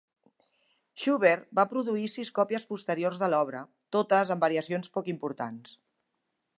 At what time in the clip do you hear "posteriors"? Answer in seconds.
2.71-3.21